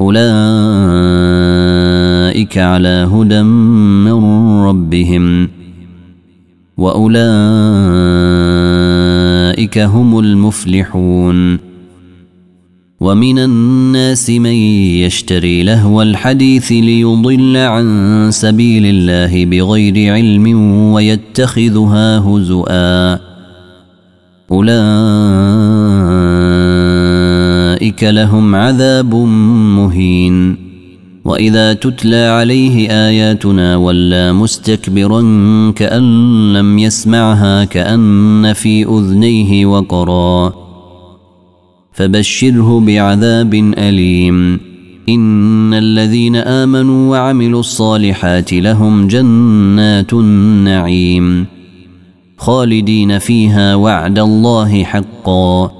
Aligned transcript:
أولئك 0.00 0.18
على 2.58 3.08
هدى 3.12 3.42
من 3.42 4.24
ربهم 4.64 5.48
وأولئك 6.76 7.18
هم 9.78 10.18
المفلحون 10.18 11.58
ومن 13.00 13.38
الناس 13.38 14.30
من 14.30 14.52
يشتري 15.04 15.62
لهو 15.62 16.02
الحديث 16.02 16.72
ليضل 16.72 17.56
عن 17.56 18.28
سبيل 18.32 18.86
الله 18.86 19.44
بغير 19.44 20.12
علم 20.12 20.62
ويتخذها 20.92 22.18
هزؤا 22.18 23.18
أولئك 24.50 26.00
لهم 27.82 28.54
عذاب 28.54 29.14
مهين. 29.76 30.56
وإذا 31.24 31.72
تتلى 31.72 32.16
عليه 32.16 32.90
آياتنا 32.90 33.76
ولى 33.76 34.32
مستكبرا 34.32 35.20
كأن 35.70 36.52
لم 36.52 36.78
يسمعها 36.78 37.64
كأن 37.64 38.52
في 38.52 38.84
أذنيه 38.84 39.66
وقرا. 39.66 40.52
فبشره 41.92 42.80
بعذاب 42.80 43.54
أليم. 43.54 44.60
إن 45.08 45.74
الذين 45.74 46.36
آمنوا 46.36 47.10
وعملوا 47.10 47.60
الصالحات 47.60 48.52
لهم 48.52 49.06
جنات 49.06 50.12
النعيم. 50.12 51.46
خالدين 52.38 53.18
فيها 53.18 53.74
وعد 53.74 54.18
الله 54.18 54.84
حقا. 54.84 55.79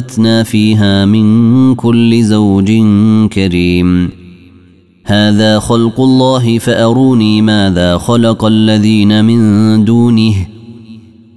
فانبتنا 0.00 0.42
فيها 0.42 1.04
من 1.04 1.74
كل 1.74 2.22
زوج 2.22 2.72
كريم. 3.32 4.10
هذا 5.04 5.58
خلق 5.58 6.00
الله 6.00 6.58
فاروني 6.58 7.42
ماذا 7.42 7.98
خلق 7.98 8.44
الذين 8.44 9.24
من 9.24 9.84
دونه 9.84 10.34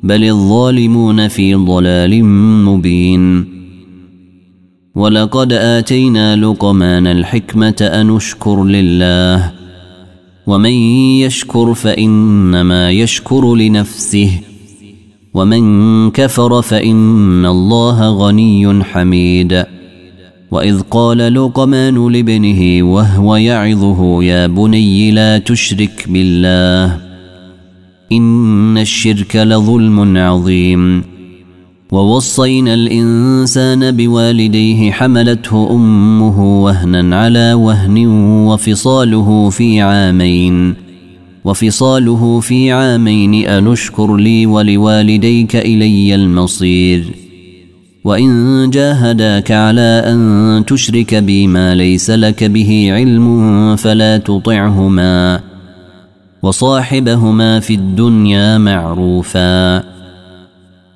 بل 0.03 0.23
الظالمون 0.23 1.27
في 1.27 1.55
ضلال 1.55 2.25
مبين. 2.65 3.45
ولقد 4.95 5.53
اتينا 5.53 6.35
لقمان 6.35 7.07
الحكمه 7.07 7.89
ان 7.93 8.15
اشكر 8.15 8.63
لله. 8.63 9.51
ومن 10.47 10.73
يشكر 11.21 11.73
فانما 11.73 12.91
يشكر 12.91 13.55
لنفسه. 13.55 14.39
ومن 15.33 16.11
كفر 16.11 16.61
فإن 16.61 17.45
الله 17.45 18.09
غني 18.09 18.83
حميد. 18.83 19.65
وإذ 20.51 20.81
قال 20.91 21.33
لقمان 21.33 22.11
لابنه 22.11 22.83
وهو 22.93 23.35
يعظه 23.35 24.23
يا 24.23 24.47
بني 24.47 25.11
لا 25.11 25.37
تشرك 25.37 26.05
بالله 26.09 26.97
إن 28.11 28.77
الشرك 28.77 29.35
لظلم 29.35 30.17
عظيم. 30.17 31.03
ووصينا 31.91 32.73
الإنسان 32.73 33.91
بوالديه 33.91 34.91
حملته 34.91 35.71
أمه 35.71 36.63
وهنا 36.63 37.17
على 37.17 37.53
وهن 37.53 38.07
وفصاله 38.47 39.49
في 39.49 39.81
عامين. 39.81 40.92
وفصاله 41.45 42.39
في 42.39 42.71
عامين 42.71 43.47
أنشكر 43.47 44.15
لي 44.15 44.45
ولوالديك 44.45 45.55
إلي 45.55 46.15
المصير. 46.15 47.05
وإن 48.03 48.69
جاهداك 48.69 49.51
على 49.51 50.03
أن 50.05 50.63
تشرك 50.67 51.15
بي 51.15 51.47
ما 51.47 51.75
ليس 51.75 52.09
لك 52.09 52.43
به 52.43 52.89
علم 52.91 53.75
فلا 53.75 54.17
تطعهما 54.17 55.39
وصاحبهما 56.43 57.59
في 57.59 57.73
الدنيا 57.73 58.57
معروفا. 58.57 59.83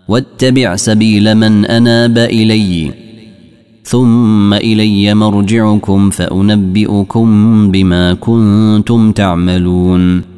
واتبع 0.08 0.76
سبيل 0.76 1.36
من 1.36 1.66
أناب 1.66 2.18
إلي 2.18 2.92
ثم 3.84 4.54
إلي 4.54 5.14
مرجعكم 5.14 6.10
فأنبئكم 6.10 7.28
بما 7.72 8.14
كنتم 8.14 9.12
تعملون. 9.12 10.37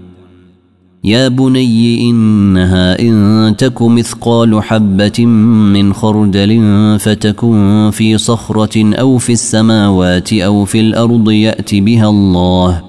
يا 1.03 1.27
بني 1.27 2.09
انها 2.09 2.99
ان 2.99 3.55
تك 3.57 3.81
مثقال 3.81 4.63
حبه 4.63 5.25
من 5.25 5.93
خردل 5.93 6.61
فتكن 6.99 7.89
في 7.93 8.17
صخره 8.17 8.95
أو 8.95 9.17
في 9.17 9.33
السماوات 9.33 10.33
أو 10.33 10.65
في 10.65 10.79
الأرض 10.79 11.31
يات 11.31 11.75
بها 11.75 12.09
الله 12.09 12.83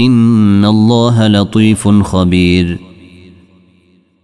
ان 0.00 0.64
الله 0.64 1.26
لطيف 1.26 1.88
خبير. 1.88 2.78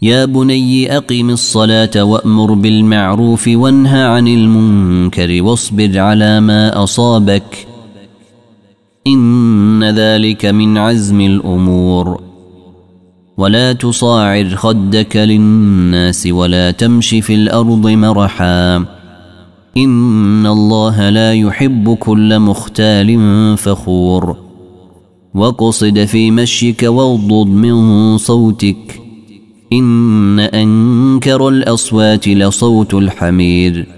يا 0.02 0.24
بني 0.24 0.96
اقم 0.96 1.30
الصلاه 1.30 2.04
وامر 2.04 2.54
بالمعروف 2.54 3.48
وانهى 3.48 4.02
عن 4.02 4.28
المنكر 4.28 5.42
واصبر 5.42 5.98
على 5.98 6.40
ما 6.40 6.82
اصابك 6.82 7.66
ان 9.06 9.84
ذلك 9.84 10.46
من 10.46 10.78
عزم 10.78 11.20
الأمور 11.20 12.27
ولا 13.38 13.72
تصاعر 13.72 14.48
خدك 14.56 15.16
للناس 15.16 16.26
ولا 16.26 16.70
تمش 16.70 17.08
في 17.08 17.34
الأرض 17.34 17.86
مرحا. 17.86 18.76
إن 19.76 20.46
الله 20.46 21.10
لا 21.10 21.34
يحب 21.34 21.96
كل 22.00 22.38
مختال 22.38 23.18
فخور. 23.56 24.36
وقصد 25.34 26.04
في 26.04 26.30
مشيك 26.30 26.82
واغضض 26.82 27.46
من 27.46 28.18
صوتك. 28.18 29.00
إن 29.72 30.40
أنكر 30.40 31.48
الأصوات 31.48 32.28
لصوت 32.28 32.94
الحمير. 32.94 33.97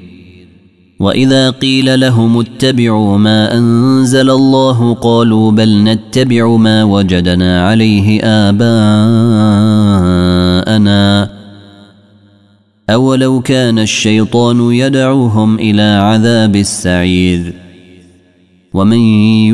وإذا 1.01 1.49
قيل 1.49 1.99
لهم 1.99 2.39
اتبعوا 2.39 3.17
ما 3.17 3.57
أنزل 3.57 4.29
الله 4.29 4.93
قالوا 4.93 5.51
بل 5.51 5.83
نتبع 5.83 6.55
ما 6.55 6.83
وجدنا 6.83 7.67
عليه 7.67 8.21
آباءنا. 8.23 8.71
أولو 12.89 13.41
كان 13.41 13.79
الشيطان 13.79 14.73
يدعوهم 14.73 15.59
إلى 15.59 15.81
عذاب 15.81 16.55
السعير. 16.55 17.53
ومن 18.73 18.99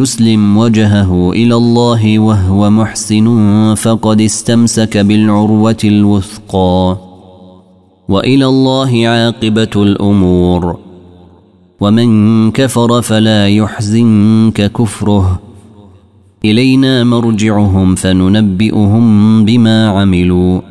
يسلم 0.02 0.58
وجهه 0.58 1.32
إلى 1.32 1.56
الله 1.56 2.20
وهو 2.20 2.70
محسن 2.70 3.76
فقد 3.76 4.22
استمسك 4.22 4.98
بالعروة 4.98 5.78
الوثقى. 5.84 6.98
وإلى 8.10 8.46
الله 8.46 9.08
عاقبة 9.08 9.72
الأمور. 9.76 10.87
ومن 11.82 12.52
كفر 12.52 13.02
فلا 13.02 13.48
يحزنك 13.48 14.72
كفره. 14.72 15.40
إلينا 16.46 17.04
مرجعهم 17.04 17.96
فننبئهم 17.96 19.46
بما 19.46 19.88
عملوا. 19.88 20.62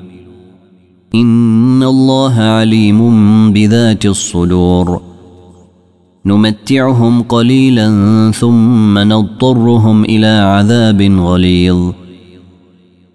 إن 1.14 1.82
الله 1.82 2.34
عليم 2.34 3.00
بذات 3.52 4.06
الصدور. 4.06 5.00
نمتعهم 6.26 7.22
قليلا 7.22 7.88
ثم 8.34 8.98
نضطرهم 8.98 10.04
إلى 10.04 10.26
عذاب 10.26 11.02
غليظ. 11.02 11.92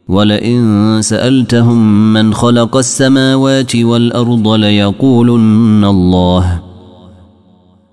ولئن 0.10 0.98
سألتهم 1.02 2.14
من 2.14 2.34
خلق 2.34 2.78
السماوات 2.78 3.76
والأرض 3.76 4.48
ليقولن 4.48 5.86
الله. 5.86 6.71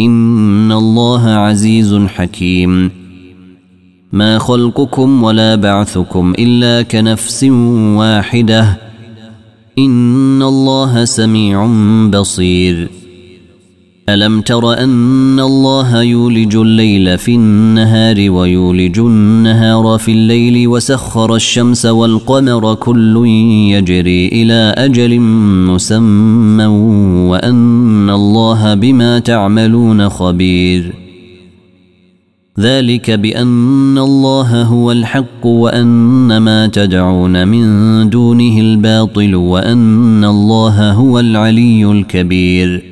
إن 0.00 0.72
الله 0.72 1.30
عزيز 1.30 1.94
حكيم. 1.94 2.90
ما 4.12 4.38
خلقكم 4.38 5.22
ولا 5.22 5.54
بعثكم 5.54 6.32
إلا 6.38 6.82
كنفس 6.82 7.44
واحدة. 7.98 8.78
إن 9.78 10.42
الله 10.42 11.04
سميع 11.04 11.66
بصير. 12.10 13.01
ألم 14.14 14.40
تر 14.40 14.72
أن 14.72 15.40
الله 15.40 16.02
يولج 16.02 16.56
الليل 16.56 17.18
في 17.18 17.34
النهار 17.34 18.30
ويولج 18.30 18.98
النهار 18.98 19.98
في 19.98 20.12
الليل 20.12 20.68
وسخر 20.68 21.34
الشمس 21.34 21.86
والقمر 21.86 22.74
كل 22.74 23.26
يجري 23.72 24.28
إلى 24.28 24.74
أجل 24.78 25.20
مسمى 25.70 26.66
وأن 27.30 28.10
الله 28.10 28.74
بما 28.74 29.18
تعملون 29.18 30.08
خبير. 30.08 30.94
ذلك 32.60 33.10
بأن 33.10 33.98
الله 33.98 34.62
هو 34.62 34.92
الحق 34.92 35.46
وأن 35.46 36.36
ما 36.36 36.66
تدعون 36.66 37.48
من 37.48 38.10
دونه 38.10 38.60
الباطل 38.60 39.34
وأن 39.34 40.24
الله 40.24 40.92
هو 40.92 41.20
العلي 41.20 41.90
الكبير. 41.90 42.91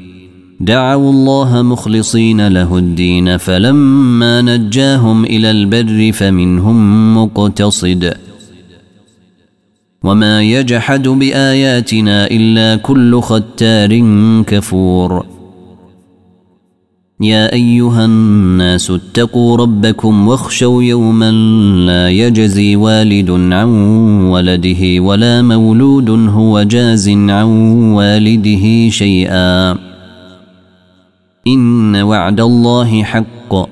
دعوا 0.61 1.11
الله 1.11 1.61
مخلصين 1.61 2.47
له 2.47 2.77
الدين 2.77 3.37
فلما 3.37 4.41
نجاهم 4.41 5.25
إلى 5.25 5.51
البر 5.51 6.11
فمنهم 6.11 7.17
مقتصد. 7.17 8.13
وما 10.03 10.41
يجحد 10.41 11.07
بآياتنا 11.07 12.27
إلا 12.27 12.75
كل 12.75 13.21
ختار 13.21 13.99
كفور. 14.47 15.25
يا 17.21 17.53
أيها 17.53 18.05
الناس 18.05 18.91
اتقوا 18.91 19.57
ربكم 19.57 20.27
واخشوا 20.27 20.83
يوما 20.83 21.31
لا 21.85 22.09
يجزي 22.09 22.75
والد 22.75 23.29
عن 23.29 23.69
ولده 24.23 24.99
ولا 24.99 25.41
مولود 25.41 26.09
هو 26.09 26.63
جاز 26.63 27.09
عن 27.09 27.49
والده 27.93 28.89
شيئا. 28.89 29.90
إن 31.47 31.95
وعد 31.95 32.41
الله 32.41 33.03
حق. 33.03 33.69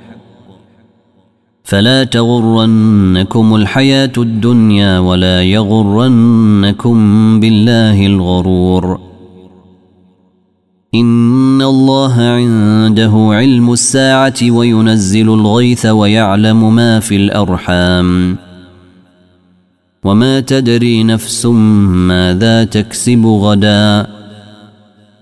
فلا 1.63 2.03
تغرنكم 2.03 3.55
الحياة 3.55 4.11
الدنيا 4.17 4.99
ولا 4.99 5.43
يغرنكم 5.43 6.99
بالله 7.39 8.05
الغرور. 8.05 8.99
إن 10.95 11.61
الله 11.61 12.21
عنده 12.21 13.11
علم 13.15 13.73
الساعة 13.73 14.33
وينزل 14.49 15.29
الغيث 15.33 15.85
ويعلم 15.85 16.75
ما 16.75 16.99
في 16.99 17.15
الأرحام. 17.15 18.37
وما 20.03 20.39
تدري 20.39 21.03
نفس 21.03 21.45
ماذا 21.45 22.63
تكسب 22.63 23.25
غدا. 23.25 24.18